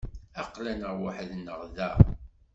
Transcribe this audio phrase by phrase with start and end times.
[0.41, 1.91] Aql-aneɣ weḥd-neɣ da.